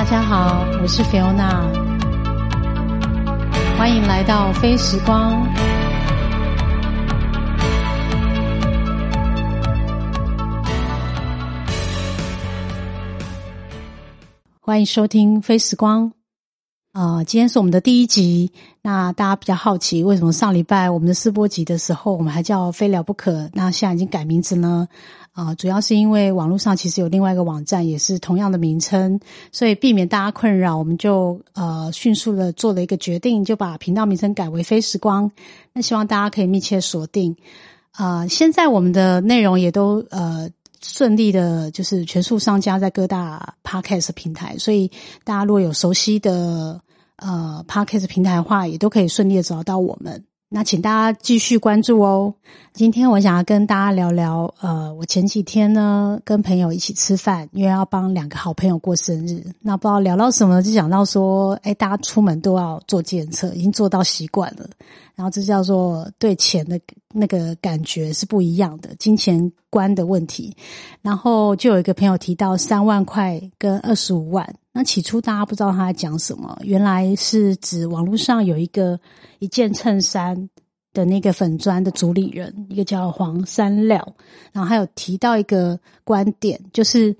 [0.00, 1.60] 大家好，我是菲欧娜
[3.76, 5.46] 欢迎来到非时光。
[14.62, 16.10] 欢迎收听非时光。
[16.92, 18.50] 啊，今天是我们的第一集。
[18.80, 23.50] 那大家比较好奇，为什么上礼拜我们的试播集的时候，我们还叫“非聊不可”？
[23.52, 24.88] 那现在已经改名字呢？
[25.32, 29.20] 啊，主要是因为网络上其实有另外一个网站，也是同样的名称，
[29.52, 35.30] 所以避免大家困扰，我们就呃迅速的做了一个决定，就把频道名称改为“非时光”。
[35.72, 37.36] 那希望大家可以密切锁定。
[37.92, 40.50] 啊，现在我们的内容也都呃。
[40.82, 44.90] 顺利的，就是全数上架在各大 podcast 平台，所以
[45.24, 46.80] 大家如果有熟悉的
[47.16, 50.24] 呃 podcast 平台的话，也都可以顺利的找到我们。
[50.52, 52.34] 那请大家继续关注哦。
[52.72, 59.44] 今天我想要跟大家聊聊，呃，我前几天呢跟朋友一起吃饭，因为要帮两个好朋友过生日。
[59.60, 64.68] 那不知道聊到什么，就讲到说，哎，大家出门都要做检测，已经做到习惯了。
[65.14, 66.80] 然后这叫做对钱的
[67.12, 70.52] 那个感觉是不一样的，金钱观的问题。
[71.00, 74.52] 然后就有一个朋友提到三万块跟二十五万。
[74.84, 78.98] 起初大家不知道他在讲什么，原来是指网络上有一个
[79.38, 80.48] 一件衬衫
[80.92, 84.14] 的那个粉砖的主理人，一个叫黄三料，
[84.52, 87.16] 然后还有提到一个观点，就是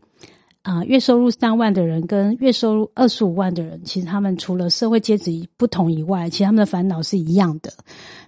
[0.62, 7.72] 啊，月收入三万的人跟月收入二十五万的人，其实他们除了社会阶级不同以外，其实他们的烦恼是一样的。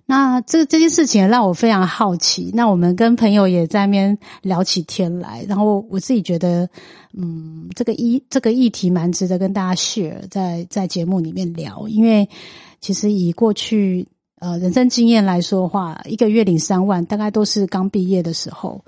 [0.06, 2.50] 那这这件事情让我非常好奇。
[2.54, 6.66] 那我们跟朋友也在那边聊起天来，然后我自己觉得，
[7.12, 11.86] 嗯，这个议这个议题蛮值得跟大家 share，在在节目里面聊。
[11.86, 12.26] 因为
[12.80, 14.08] 其实以过去
[14.40, 18.82] 呃人生经验来说的话，一个月领三万，大概都是刚毕业的时候。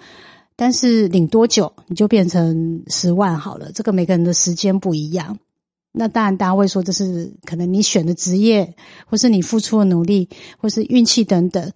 [0.56, 5.38] 但是领多久你就变成十万好了，这个每个人的时间不一样。
[5.92, 8.74] 那当然，大家会说这是可能你选的职业，
[9.06, 10.28] 或是你付出的努力，
[10.58, 11.72] 或是运气等等。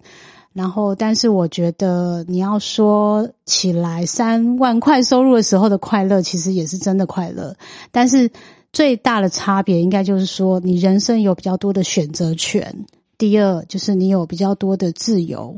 [0.51, 7.55] 然后，但是我觉得你要说起来，三万块收入的时候的快乐，其实也是真的快乐。
[7.91, 8.29] 但是
[8.73, 12.85] 最大的差别，应该就是说，你人生有比较多的选择权。
[13.17, 15.57] 第二，就是你有比较多的自由，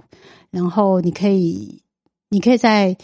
[0.51, 1.81] 然后你可以，
[2.31, 2.97] 你可以在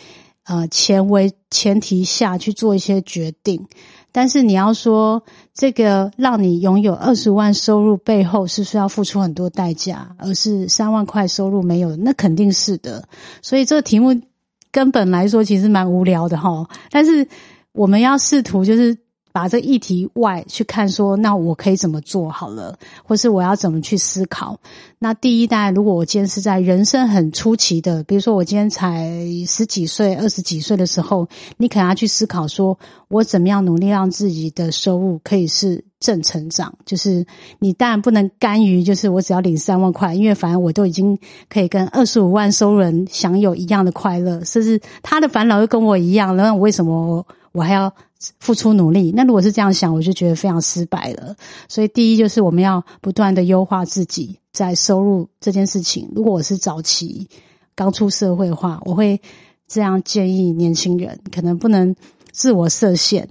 [0.46, 3.68] 呃前为前提下去做一些决定。
[4.12, 5.22] 但是你要说
[5.54, 13.08] 这个让你拥有二十万收入背后是需要付出很多代价，而是三万块收入没有，那肯定是的。
[13.44, 14.20] 所以这个题目
[14.72, 16.68] 根本来说其实蛮无聊的哈。
[16.90, 17.28] 但是
[17.74, 18.98] 我们要试图就是。
[19.38, 24.60] 把这议题外去看，说那我可以怎么做好了，或是我要怎么去思考？
[24.98, 29.08] 那第一代，如果我今天是在人生很初期的，比如说我今天才
[29.46, 31.28] 十几岁、二十几岁的时候，
[31.58, 36.74] 你可能要去思考，说我怎么样努力让自己的收入可以是正成长。
[36.84, 37.24] 就是
[37.60, 41.16] 你当然不能甘于，就是我只要领三万块，因为反正我都已经
[41.48, 47.94] 可以跟二十五万收入人享有一样的快乐，甚至他的烦恼又跟我一样，那我为什么我还要？
[48.40, 51.36] 付出努力，那如果是这样想，我就觉得非常失败了。
[51.68, 56.12] 所以，第一就是我们要不断的优化自己在收入这件事情。
[56.16, 57.28] 如果我是早期
[57.76, 59.22] 刚出社会的话，我会
[59.68, 61.96] 这样建议年轻人，可能不能
[62.32, 63.30] 自我设限。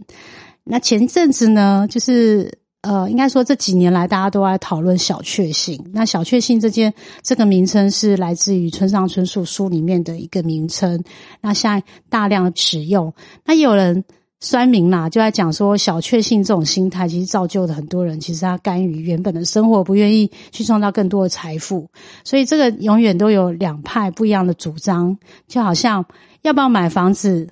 [0.62, 5.84] 那前阵子呢，就是呃，应该说这几年来大家都在讨论小确幸。
[5.92, 11.02] 那小确幸这件这个名称是来自于村上春树书里面的一个名称。
[11.40, 13.12] 那现在大量使用，
[13.44, 14.04] 那有人。
[14.38, 21.88] 酸民啦，就在讲说小确幸这种心态，其实造就了很多人，其实他甘于原本的生活，不愿意去创造更多的财富。
[22.22, 25.16] 所以这个永远都有两派不一样的主张，
[25.48, 26.04] 就好像
[26.42, 27.48] 要不要买房子，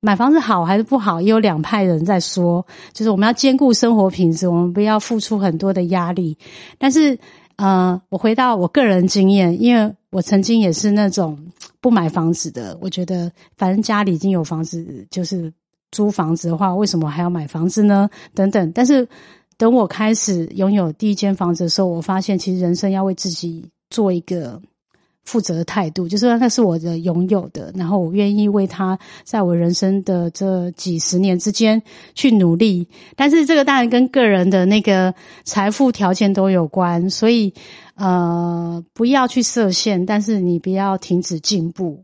[0.00, 6.38] 买房子好还是不好，也有两派人在说，就是我们要兼顾生活品质，我们不要付出很多的压力。
[6.78, 7.18] 但是，
[7.56, 11.36] 呃，我回到我个人经验，因为我曾经也是那种
[11.80, 15.52] 不买房子的，我觉得反正家里已经有房子，就是。
[15.94, 18.10] 租房子的话，为什么还要买房子呢？
[18.34, 18.72] 等等。
[18.72, 19.06] 但是，
[19.56, 24.60] 等我开始拥有第一间房子的时候，我发现其实人生要为自己做一个
[25.22, 31.80] 负责的态度，就是那是我的拥有的，然后我愿意为他在我人生的这几十年之间
[32.16, 32.88] 去努力。
[33.14, 35.14] 但是，这个当然跟个人的那个
[35.44, 37.54] 财富条件都有关，所以
[37.94, 42.02] 呃，不要去设限，但是你不要停止进步。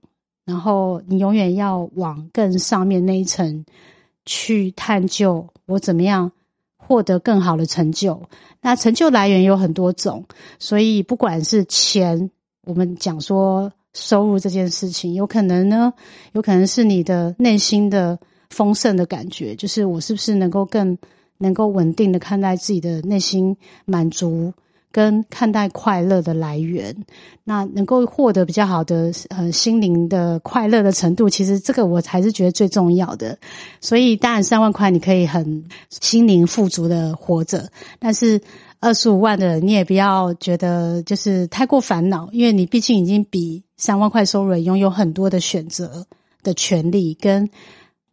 [0.51, 3.65] 然后你永远要往更上面那一层
[4.27, 6.33] 去探究，我怎么样
[6.77, 8.21] 获得更好的成就？
[8.61, 10.25] 那成就来源有很多种，
[10.59, 12.31] 所以不管是钱，
[12.67, 15.93] 我们讲说收入这件事情，有可能呢，
[16.33, 18.19] 有可能是你的内心的
[18.51, 20.99] 丰盛的感觉，就是我是不是能够更
[21.39, 24.53] 能够稳定的看待自己的内心满足。
[24.93, 27.05] 跟看待快乐的来源，
[27.45, 33.39] 那能够获得比较好的呃心灵的快乐的程度，其实这个我还是觉得最重要的。
[33.81, 37.71] 所以当然三万块你可以很心灵富足的活着，
[38.01, 38.41] 但是
[38.81, 46.07] 二十五万的你也不要觉得就是太过烦恼，因为你毕竟已经比三万块收入拥有很多的选择
[46.43, 47.49] 的权利，跟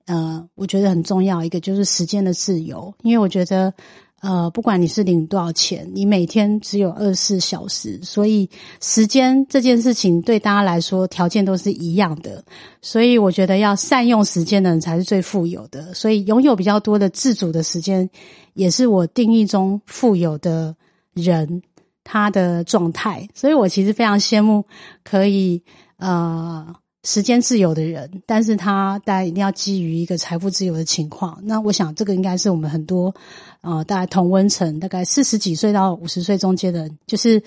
[0.05, 3.73] 呃我觉得很重要一个就是时间的自由，因为我觉得。
[4.19, 8.49] 呃，不管你是领多少钱，你每天只有二十四小时，所以
[8.81, 12.43] 时间这件事情对大家来说条件都是一样的。
[12.81, 15.93] 所以我觉得要善用时间的人才是最富有的。
[15.93, 18.09] 所以拥有比较多的自主的时间，
[18.55, 20.75] 也是我定义中富有的
[21.13, 21.61] 人
[22.03, 23.27] 他的状态。
[23.35, 24.65] 所以我其实非常羡慕
[25.03, 25.61] 可以
[25.97, 26.75] 呃。
[27.07, 31.39] 时间自由的人，但是他大家一定要基于一个财富自由的情况。
[31.41, 33.15] 那我想，这个应该是我们很多
[33.61, 37.41] 呃，大概同温层，大概四十几岁到五十岁中间的人，就是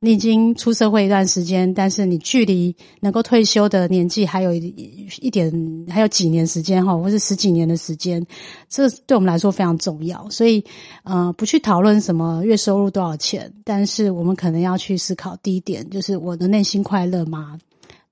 [0.00, 4.74] 你已经出社会一段时间，但是你距离能够退休的年纪还有一
[5.20, 5.52] 一点，
[5.90, 8.26] 还有几年时间哈，或是十几年的时间，
[8.70, 10.26] 这对我们来说非常重要。
[10.30, 10.64] 所以，
[11.04, 17.58] 呃，不去讨论什么月收入多少钱，但是我们可能要去思考第一点，就是我的内心快乐吗？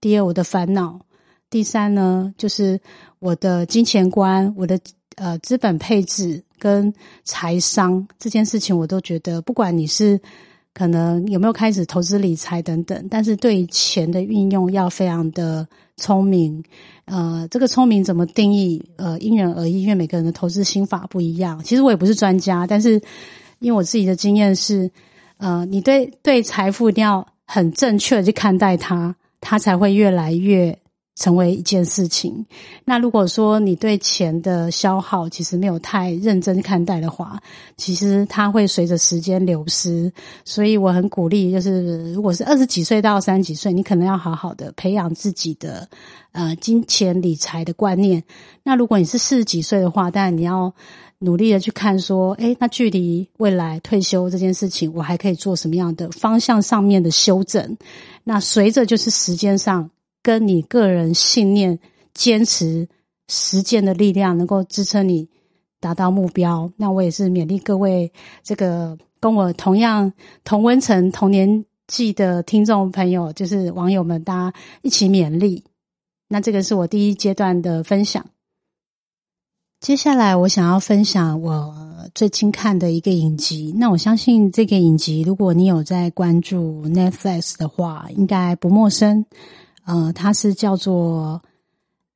[0.00, 0.98] 第二，我的烦恼；
[1.50, 2.80] 第三呢，就是
[3.18, 4.80] 我的金钱观、我的
[5.16, 6.92] 呃资本配置跟
[7.24, 10.18] 财商这件事情，我都觉得，不管你是
[10.72, 15.66] 可能有没有开始投资理财等等，但是对于钱的运用要非常的
[15.96, 16.64] 聪明。
[17.04, 18.82] 呃，这个聪明怎么定义？
[18.96, 21.62] 呃，因人而异，因为每个人的投资心法不一样。
[21.62, 22.92] 其实我也不是专家，但是
[23.58, 24.90] 因为我自己的经验是，
[25.38, 29.14] 呃，你对对财富一定要很正确的去看待它。
[29.40, 30.78] 他才会越来越
[31.16, 32.44] 成为一件事情。
[32.84, 37.40] 那如果说你对钱的消耗其实没有太认真看待的话，
[37.76, 40.10] 其实它会随着时间流失。
[40.44, 45.88] 所以我很鼓励，就是如果是二十几岁到三十几岁，你可能要好好的培养自己的
[46.32, 48.22] 呃金钱理财的观念。
[48.62, 50.72] 那如果你是四十几岁的话，当然你要
[51.18, 57.76] 努力的去看说，哎，那距离未来退休这件事情，我还可以做什么样的方向上面的修正？
[58.24, 59.90] 那随着就是时间上
[60.22, 61.78] 跟你个人信念
[62.14, 62.88] 坚持
[63.28, 65.28] 实践的力量，能够支撑你
[65.80, 66.72] 达到目标。
[66.76, 68.12] 那我也是勉励各位
[68.42, 70.12] 这个跟我同样
[70.44, 75.64] 同温层同年纪的听众朋友，就是网友们，大家一起勉励。
[76.28, 78.24] 那这个是我第一阶段的分享。
[79.80, 81.88] 接下来我想要分享我。
[82.14, 89.26] 最近看的一个影集，那我相信这个影集，如果你有在关注 Netflix 的话，应该不陌生。
[89.84, 91.40] 呃，它是叫做《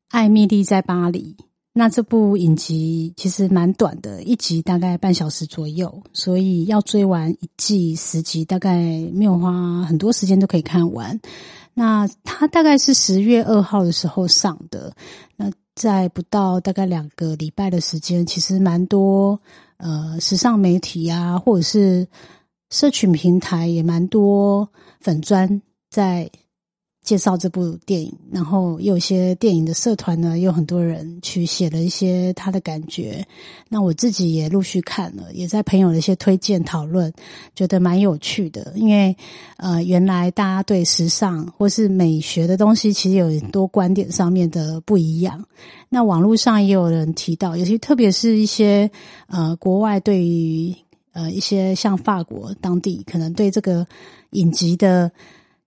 [0.09, 1.37] 艾米丽在巴黎》。
[1.73, 8.77] 那这部影集其实蛮短的，一集大概半小时左右，所以要追完一季十集，大概
[9.13, 11.21] 没有花很多时间都可以看完。
[11.75, 14.95] 那它大概是十月二号的时候上的，
[15.37, 19.41] 那在不到大概两个礼拜的时间，其实蛮多。
[19.77, 22.07] 呃，时尚媒体啊，或者是
[22.71, 24.69] 社群平台也蛮多
[25.01, 25.61] 粉砖
[25.91, 26.31] 在
[27.05, 33.25] 介绍这部电影，然后有些电影的社团呢，有很多人去写了一些他的感觉。
[33.69, 37.13] 那我自己也陆续看了，也在朋友的一些推荐讨论，
[37.55, 38.73] 觉得蛮有趣的。
[38.75, 39.15] 因为
[39.59, 45.45] 呃，原来大家对时尚或是美学的东西，其实有很多观点上面的不一样。
[45.91, 48.91] 那网络上也有人提到，尤其特别是一些
[49.27, 50.75] 呃国外对于
[51.13, 53.87] 呃一些像法国当地，可能对这个
[54.31, 55.13] 影集的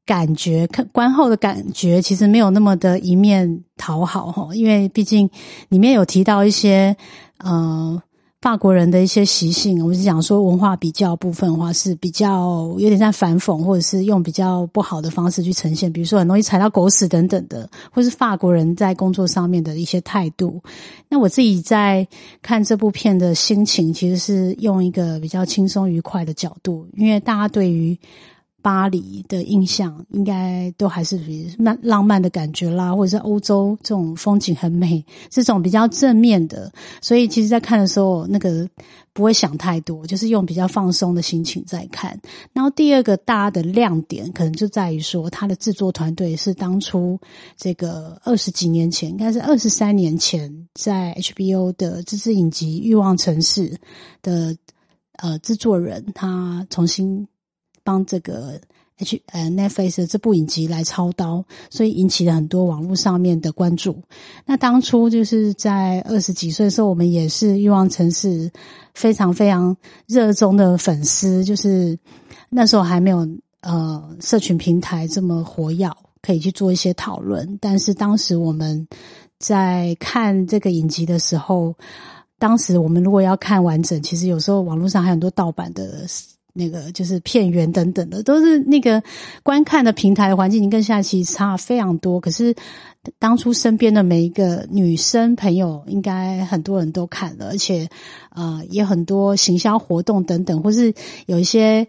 [0.07, 5.29] 感觉看观后的感觉，其实没有那么的一面讨好哈，因为毕竟
[5.69, 6.97] 里面有提到一些
[7.37, 8.01] 呃。
[8.39, 20.61] 法国人的一些习性，我是讲说文化比较部分的话，是比较有点像反讽，或者是用比较不好的方式去呈现，比如说很容易踩到狗屎等等的，或是法国人在工作上面的一些态度。
[21.09, 22.07] 那我自己在
[22.43, 27.99] 看这部片的心情，其实是用一个比较轻松愉快的角度，因为大家对于。
[28.67, 36.69] 巴黎的印象应该都还是比浪浪漫的感觉啦，或者是欧洲这种风景很美，这种比较正面的。
[37.01, 38.67] 所以其实，在看的时候，那个
[39.13, 42.19] 不会想太多，就是用比较放松的心情在看。
[42.51, 47.17] 然后第二个大的亮点，可能就在于说，它的制作团队是当初
[47.55, 53.69] 这个二十几年前，应该是二十三年前，在 HBO 的自制影集《欲望城市》
[54.21, 54.57] 的
[55.13, 57.25] 呃制作人，他重新。
[57.87, 58.59] 帮这个
[58.97, 64.03] H 呃 Netflix 的这部影集来操刀，所以引起了很多网络上面的关注。
[64.45, 68.51] 那当初就是在二十几岁的时候，我们也是欲望城市
[68.93, 71.97] 非常非常热衷的粉丝，就是
[72.49, 73.25] 那时候还没有
[73.61, 75.89] 呃社群平台这么活跃，
[76.21, 77.57] 可以去做一些讨论。
[77.61, 78.85] 但是当时我们
[79.39, 81.73] 在看这个影集的时候。
[82.39, 86.05] 当时我们如果要看完整，其实有时候网络上还有很多盗版的
[86.57, 89.01] 那个，就是片源等等的，都是那个
[89.43, 92.19] 观看的平台环境，跟现在其实差非常多。
[92.19, 92.55] 可是
[93.19, 97.87] 当初身边的每一个女生朋友，应该很多人都看了，而且
[98.31, 100.93] 呃，也很多行销活动等等，或是
[101.27, 101.87] 有一些。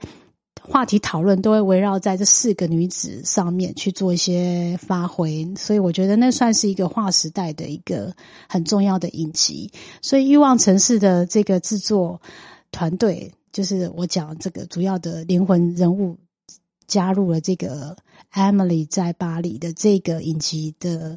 [0.60, 8.12] 话题讨论都会围绕在这四个女子上面去做一些发挥，所以我觉得那算是一个划时代的一个
[8.50, 9.72] 很重要的影集。
[10.02, 12.20] 所以《欲望城市》的这个制作
[12.70, 16.17] 团队，就是我讲这个主要的灵魂人物
[16.87, 17.97] 加入了这个
[18.33, 21.17] Emily 在巴黎的这个影集的。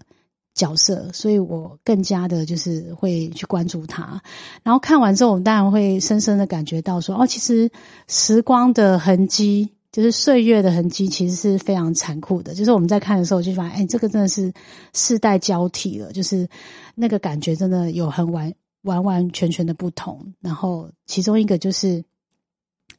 [0.53, 4.21] 角色，所以我更加的就是会去关注他。
[4.63, 7.71] 然后看完之后，我们当然会深深的感觉到说，哦，其实
[8.09, 12.53] 时光的痕迹，就是岁月的痕迹，其实是非常残酷的。
[12.53, 14.51] 就是我们在看的时候，就发现，哎，这个真的是
[14.93, 16.49] 世代交替了，就是
[16.95, 20.33] 那个感觉真的有很完完完全全的不同。
[20.41, 22.03] 然后其中一个就是，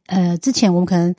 [0.07, 1.15] 呃，之前我们可能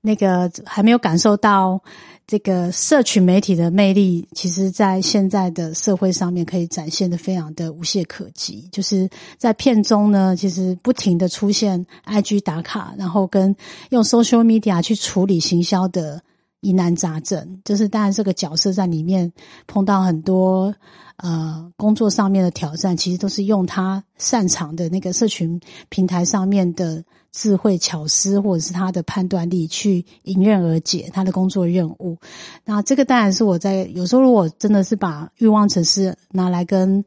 [0.00, 1.82] 那个还没有感受到。
[2.26, 8.66] 这个社群媒体的魅力，其实，在现在的社会上面可以展现的非常的无懈可击。
[8.72, 13.54] 就是在片中呢，其实不停的出现 IG 打卡，然后跟
[13.90, 16.22] 用 social media 去处理行销的
[16.60, 17.60] 疑难杂症。
[17.62, 19.30] 就是当然，这个角色在里面
[19.66, 20.74] 碰到很多
[21.16, 25.60] 呃工作上面的挑战，其实都是用他擅长的那个社群
[25.90, 27.04] 平台上面的。
[27.34, 32.18] 智慧巧思，或者是他的判断力，去迎刃而解他的工作任务。
[32.64, 37.04] 那这个当然是我在有时候，如果真的是把欲望城市拿来跟。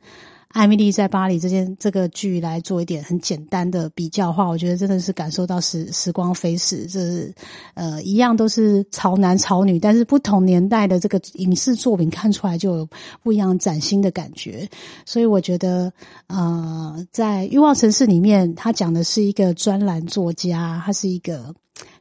[0.50, 7.34] 艾米丽在巴黎这件这个剧来做一点很简单的比较话，我觉得真的是感受到时时光飞逝，这是
[7.74, 12.90] 呃一样都是潮男潮女，但是不同年代的这个影视作品看出来就有
[13.22, 14.68] 不一样崭新的感觉。
[15.06, 15.92] 所以我觉得
[16.28, 21.54] 呃，在欲望城市里面，他讲的是一个专栏作家，他是一个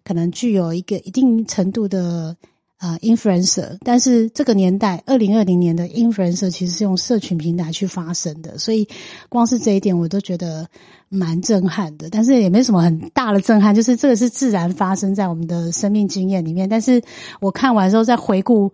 [0.05, 2.37] 可能具有一个一定程度的。
[2.79, 8.87] 啊，influencer，但是这个年代，二零二零年的 influencer 其实是用社群平台去发生的，所以
[9.31, 10.69] 光是这一点我都觉得
[11.09, 12.11] 蛮震撼的。
[12.11, 16.69] 但是也没什么很大的震撼，就是这个是自然发生在我们的生命经验里面。
[16.69, 17.03] 但是
[17.41, 18.71] 我看完之后再回顾，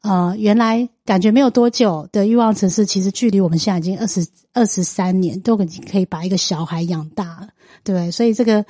[0.00, 7.48] 呃，原来感觉没有多久的欲望城市，其实距离我们现在已经二十二十三年，都已经可以把一个小孩养大了，
[7.82, 8.64] 对所以这个。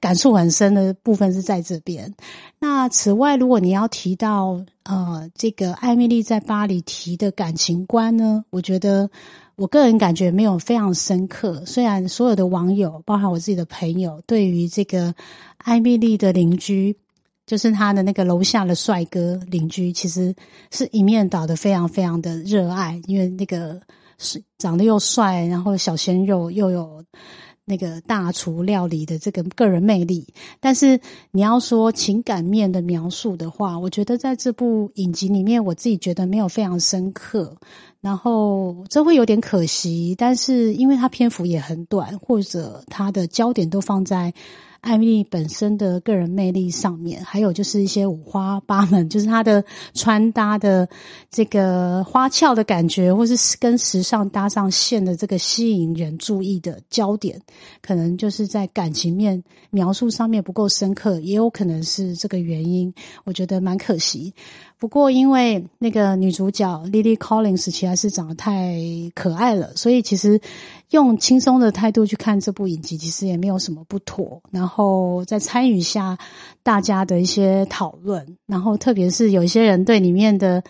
[0.00, 2.14] 感触很深的部分是在这边。
[2.58, 9.10] 那此外，如果你要提到呃，这个艾米丽在巴黎提的感情观呢，我觉得
[9.56, 11.64] 我个人感觉没有非常深刻。
[11.66, 15.14] 虽然所有的网友，包含我自己的朋友，对于这个
[15.58, 16.96] 艾米丽的邻居，
[17.46, 20.34] 就是他的那个楼下的帅哥邻居，其实
[20.70, 23.80] 是一面倒的，非常非常的热爱，因为那个
[24.18, 27.04] 是长得又帅，然后小鲜肉又有。
[27.66, 31.00] 那个大厨料理的这个个人魅力，但是
[31.32, 37.56] 你要说情感面的描述的话，我觉得在这部影集里面，我自己觉得没有非常深刻，
[38.00, 40.14] 然后这会有点可惜。
[40.16, 44.32] 但是因为它篇幅也很短，或者它的焦点都放在。
[44.86, 49.64] 艾米丽本身的个人魅力上面，还有就是一些五花八门，就是她的
[49.94, 50.88] 穿搭的
[51.28, 57.42] 这个花俏的感觉，或是跟时尚搭上线的这个吸引人注意的焦点，
[57.82, 62.94] 可能就是在感情面描述上面不够深刻，也有可能是这个原因。
[63.24, 64.32] 我觉得蛮可惜。
[64.78, 68.76] 不过，因为那个女主角 Lily Collins 其实是长得太
[69.14, 70.38] 可爱了，所以其实
[70.90, 74.42] 用轻松的态度去看这部影集，其实也没有什么不妥。
[74.50, 76.18] 然后再参与一下
[76.62, 80.62] 大家的一些讨论，然后特别是有一些人对里面的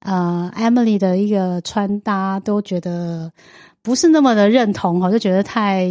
[0.00, 3.32] 呃 Emily 的一个穿搭都觉得
[3.82, 5.88] 不是那么的认同哈，就觉得太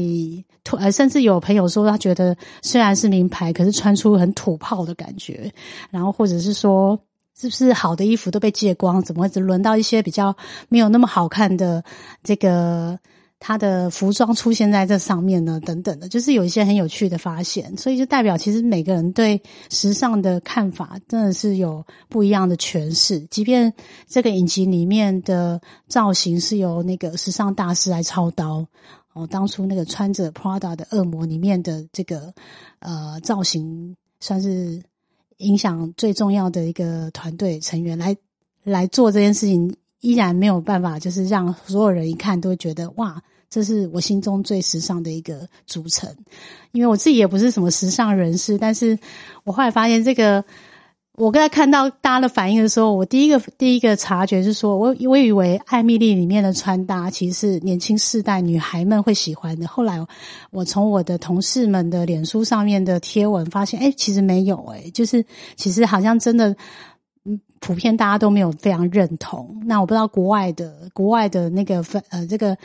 [0.65, 5.49] 土，呃，甚至有朋友说他觉得虽然是名牌，可是穿出很土炮的感觉，
[5.89, 6.99] 然后或者是说。
[7.39, 9.03] 是不是好的衣服都被借光？
[9.03, 10.35] 怎么会只轮到一些比较
[10.69, 11.83] 没有那么好看的
[12.23, 12.97] 这个
[13.39, 15.59] 他的服装出现在这上面呢？
[15.63, 19.39] 等等的，就是有一些很有趣的发现，所以就代表其实每个人对
[19.69, 23.19] 时尚的看法真的是有不一样的诠释。
[23.29, 23.71] 即便
[24.07, 28.65] 这个影集里面的造型是由那个时尚大师来操刀，
[29.13, 32.33] 哦，当初那个穿着 Prada 的恶魔里面的这个
[32.79, 34.81] 呃造型算是。
[35.37, 38.15] 影响最重要的一个团队成员来
[38.63, 46.13] 来做这件事情，依然没有办法，就是让所有人一看都觉得哇，这是我心中最时尚的一个组成。
[46.71, 48.97] 因为我自己也不是什么时尚人士，但是
[49.43, 50.43] 我后来发现这个。
[51.17, 59.67] 我刚才看到大家的反应的时候，我第一个第一个察觉是说，我我以为艾米丽里面的穿搭其实是年轻世代女孩们会喜欢的。
[59.67, 59.99] 后来
[60.51, 66.55] 我从我的同事们的脸书上面的贴文发现，哎，其实没有，哎，就是其实好像真的，
[67.25, 69.59] 嗯，普遍大家都没有非常认同。
[69.65, 72.55] 那我不知道国外的国外的那个分呃这个。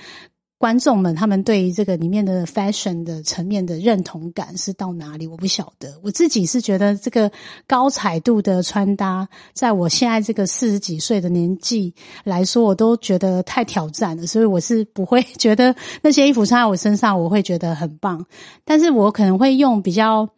[0.63, 5.27] 观众们，他们对于这个里面的 fashion 的层面的认同感是到哪里？
[5.27, 5.99] 我不晓得。
[6.05, 7.33] 我自己是觉得这个
[7.67, 11.93] 高彩度的穿搭，在我现在这个四十几岁的年纪
[12.23, 14.25] 来说，我都觉得太挑战了。
[14.25, 18.25] 所以我是不会觉得那些衣服穿在我身上，我会觉得很棒。
[18.65, 20.29] 但是我可能会用比较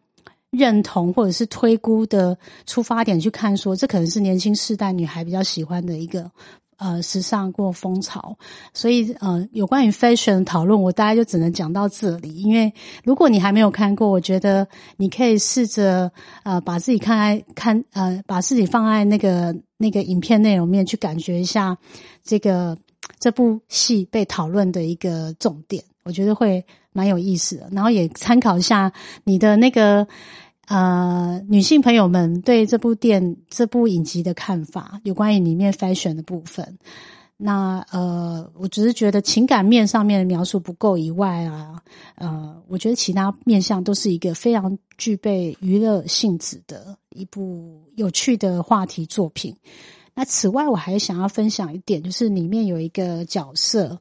[0.49, 6.31] 认同或者是推估的出发点去看，说这可能是年轻世代女孩比较喜欢的一个。
[6.77, 8.37] 呃，时尚过风潮，
[8.73, 12.37] 所以呃，有关于 fashion 讨论，我大概就只能讲到这里。
[12.37, 12.73] 因为
[13.05, 14.67] 如果你还没有看过，我觉得
[14.97, 16.11] 你可以试着
[16.43, 21.77] 呃，把自己看在看呃，把自己放在那个那个影片内容面去感觉一下
[22.23, 22.77] 这个
[23.19, 27.69] 这部戏被讨论的一个重点，我觉得会蛮有意思的。
[27.73, 28.93] 然后也参考一下
[29.25, 30.07] 你的那个。
[30.67, 36.79] 呃，女性朋友们对这部电这部影集的看法，有关于里面 fashion 的部分，
[37.37, 41.83] 那呃，我只是觉得情感面上面的描述不够以外啊，
[42.15, 49.55] 呃，我觉得其他面向都是一个非常具备娱乐性质的一部有趣的话题作品。
[50.15, 53.99] 那此外，我还想要分享一点，就是里面有一个角色。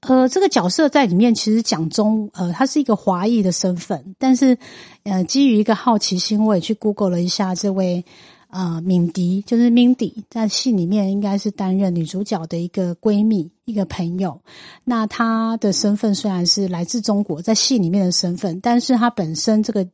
[0.00, 4.56] 呃，这个角色在里面其实讲中，呃，他是一个华裔的身份，但是，
[5.02, 8.02] 呃，基于一个好奇心，我也去 Google 了一下这位，
[8.48, 14.40] 呃，敏迪，就是 Mindy，在戏里面应该是担任女主角的一个闺蜜，一个朋友。
[14.84, 19.86] 那她的身份虽然是来自中国，在戏里面的身份，但是她本身这个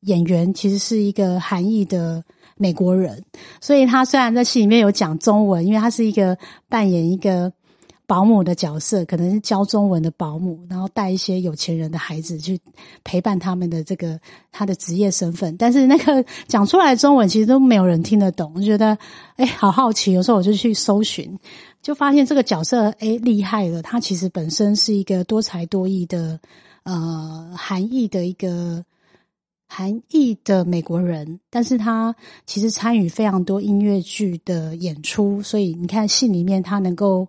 [0.00, 2.24] 演员其实是一个韩裔的
[2.56, 3.22] 美国人，
[3.60, 6.36] 所以她虽然在戏里面有讲中文，因为她是一个
[6.68, 7.52] 扮演一个。
[8.12, 12.60] 保姆的角色可能是教中文的保姆，然后带一些有钱人的孩子去
[13.04, 14.20] 陪伴他们的这个
[14.50, 15.56] 他的职业身份。
[15.56, 18.52] 但是那个讲出来的中文其实都没有人听得懂。
[18.54, 18.98] 我觉得
[19.36, 20.12] 哎，好好奇。
[20.12, 21.38] 有时候我就去搜寻，
[21.80, 23.80] 就发现这个角色哎厉害了。
[23.80, 26.38] 他其实本身是一个多才多艺的
[26.82, 28.84] 呃韩裔的一个
[29.66, 37.26] 韩裔的美国人，但是他其实参与非常多音乐剧的演出，所以你看戏里面他能够。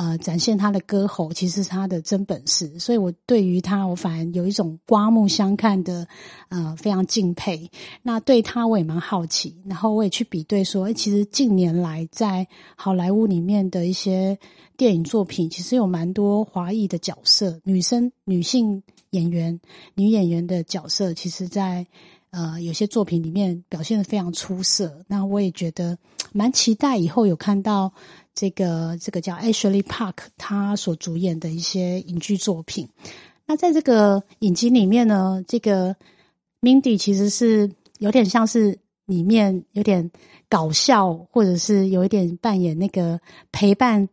[0.00, 6.08] 呃，展现他的歌喉其实是他的真本事，所以我对于他，我反而有一种刮目相看的，
[6.48, 7.70] 呃，非常敬佩。
[8.02, 14.38] 那对他我也蛮好奇，然后我也去比对说，哎，其实近年来在好莱坞里面的一些
[14.78, 19.60] 电影作品，其实有蛮多华裔的角色，女生、女性演员、
[19.94, 21.86] 女演员的角色，其实在
[22.30, 25.04] 呃有些作品里面表现的非常出色。
[25.08, 25.98] 那我也觉得
[26.32, 27.92] 蛮期待以后有看到。
[28.34, 32.88] 这个这个叫 Ashley Park，他所主演的一些影剧作品。
[33.46, 35.94] 那在这个影集里面呢，这个
[36.60, 40.10] Mindy 其实是有点像是里面有点
[40.48, 43.20] 搞笑，或者是有一点扮演那个
[43.52, 44.08] 陪伴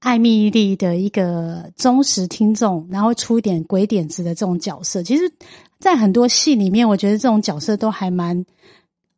[0.00, 5.02] 艾米丽的一个忠实听众，然后出一点鬼点子的这种角色。
[5.02, 5.32] 其实，
[5.78, 8.44] 在很多戏里面，我觉得这种角色都还蛮。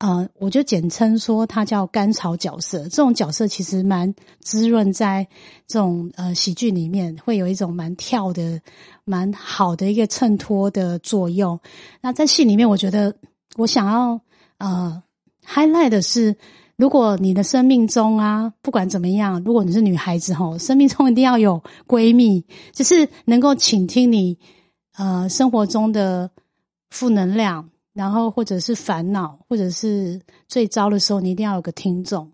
[0.02, 2.82] 呃，我就简称说它叫甘草角色。
[2.88, 5.24] 这种角色其实蛮滋润，在
[5.68, 8.60] 这种呃喜剧里面会有一种蛮跳的、
[9.04, 11.56] 蛮好的一个衬托的作用。
[12.00, 13.14] 那在戏里面，我觉得
[13.56, 14.20] 我想要
[14.58, 15.00] 呃
[15.46, 16.34] highlight 的是，
[16.74, 24.36] 如果你的生命中啊，不管怎么样，如果你是女孩子吼，生命中一定要有闺蜜，就是能够倾听你
[24.96, 26.28] 呃生活中的
[26.90, 27.68] 负能量。
[27.92, 32.32] 然后，或者是烦恼，或者是最糟的时候，你一定要有个听众，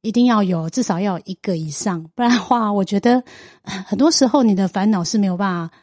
[0.00, 3.24] 一定要有，至少要有一个以上，不然的话，我觉得
[3.64, 5.74] 很多时候你的烦恼是没有办法，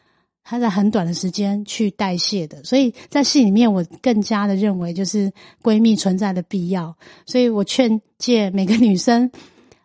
[0.42, 2.64] 它在很短的时间去代谢的。
[2.64, 5.30] 所以在戏里面，我更加的认为就是
[5.62, 6.96] 闺蜜存在的必要。
[7.26, 9.30] 所以我劝诫每个女生，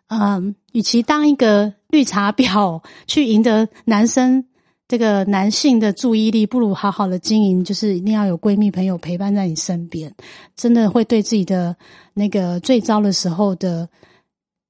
[0.08, 4.46] 嗯，与其当一个绿茶婊去赢得男生。
[4.90, 10.12] 这个男性的注意力不如好好的经营，就是一定要有闺蜜朋友陪伴在你身边，
[10.56, 11.76] 真的会对自己的
[12.12, 13.88] 那个最糟的时候的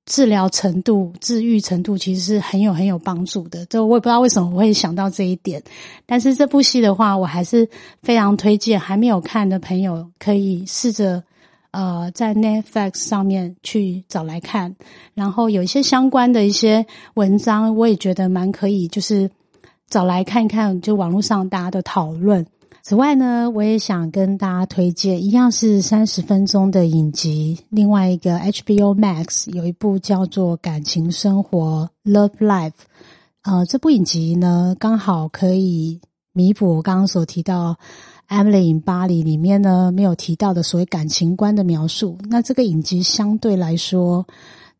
[0.04, 3.64] 治疗程度、治愈程度其实是很有很有帮助的。
[3.64, 5.62] 就我也不知道为什么我会想到这一点，
[6.04, 7.66] 但是这部戏的话，我还是
[8.02, 11.24] 非常推荐还没有看的朋友可以试着
[11.70, 14.76] 呃在 Netflix 上面去找来看。
[15.14, 19.30] 然后有一些相关的一些文章，我也觉得蛮可以，就是
[19.90, 22.46] 找来看一看，就网络上大家的讨论。
[22.82, 27.58] 此外呢，我也想跟大家推荐，一样是三十分钟的影集。
[27.68, 32.72] 另外一个 HBO Max 有一部叫做《感情生活》（Love Life）。
[33.42, 36.00] 呃，这部影集呢，刚好可以
[36.32, 37.76] 弥补我刚刚所提到
[38.34, 42.16] 《Emily in 巴黎》里面呢没有提到的所谓感情观的描述。
[42.28, 44.24] 那这个影集相对来说。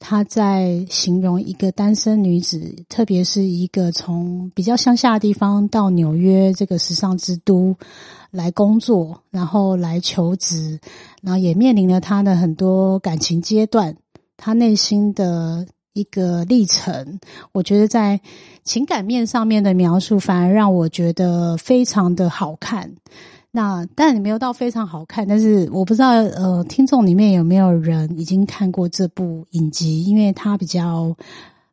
[0.02, 7.76] 他在形容一个单身女子，特别是一个从比较乡下的地方到纽约这个时尚之都
[8.30, 10.80] 来工作，然后来求职，
[11.22, 13.94] 然后也面临了他的很多感情阶段，
[14.38, 17.20] 他内心的一个历程。
[17.52, 18.20] 我觉得在
[18.64, 22.90] 情感面上面的描述，反而让我觉得非常的好看。
[23.52, 31.16] 那但你没有到非常好看，但是我不知道呃，听众里面有没有人已经看过这部影集，因为它比较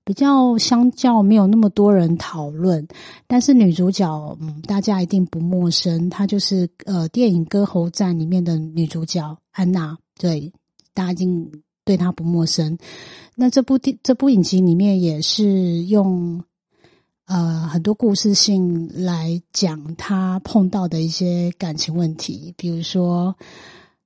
[0.04, 2.88] 比较相较没有那么多人讨论，
[3.28, 10.52] 但是女主角嗯，大家一定不陌生，她就是呃电影《歌喉战》里面的女主角安娜，对，
[10.96, 11.52] 大家一定
[11.86, 12.78] 对她不陌生。
[13.36, 16.44] 那这部电这部影集里面也是用。
[17.28, 23.36] 呃，很多故事性来讲他碰到的一些感情问题，比如说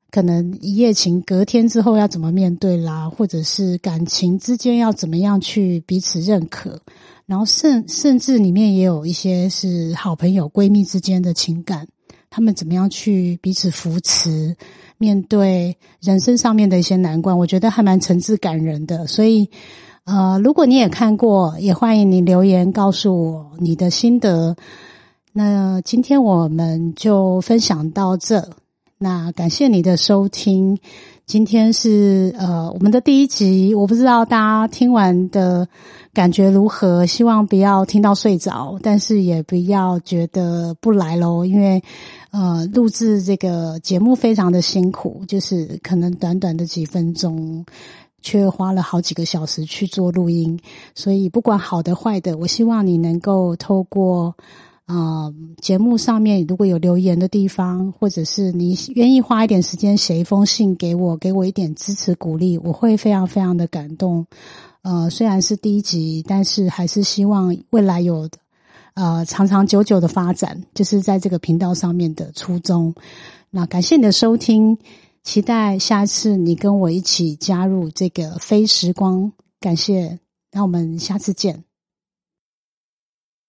[0.09, 6.81] 可能一夜情隔天之后要怎么面对啦，或者是感情之间要怎么样去彼此认可，
[7.27, 11.87] 然后甚甚至里面也有一些是好朋友闺蜜之间的情感，
[12.31, 14.55] 他们怎么样去彼此扶持，
[14.97, 19.47] 面对人生上面的一些难关，我觉得还蛮诚挚感人的，所以。
[20.05, 24.55] 呃，如果你也看过，也欢迎你留言告诉我你的心得。
[25.31, 28.49] 那今天我们就分享到这。
[28.97, 30.77] 那感谢你的收听。
[31.27, 35.67] 今天是呃我们的第一集，我不知道大家听完的
[36.13, 37.05] 感觉如何。
[37.05, 41.45] 希望不要听到睡着，但是也不要觉得不来喽。
[41.45, 41.81] 因为
[42.31, 47.65] 呃录制这个节目非常的辛苦，就是可能短短的几分钟。
[48.21, 50.59] 却花了好几个小时去做录音，
[50.93, 54.35] 所以不管好的坏的，我希望你能够透过
[54.85, 64.25] 啊节目上面如果有留言的地方，或者是你愿意花一点时间写一封信给我，给我一点支持鼓励，我会非常非常的感动。
[64.83, 68.29] 呃，虽然是第一集，但是还是希望未来有
[68.95, 72.93] 呃长长久久的发展，就是在这个频道上面的初衷。
[73.49, 74.77] 那感谢你的收听。
[75.23, 80.19] 期待下一次你跟我一起加入这个非时光，感谢，
[80.51, 81.63] 那我们下次见。